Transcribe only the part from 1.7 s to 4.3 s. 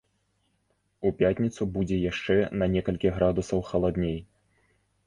будзе яшчэ на некалькі градусаў халадней.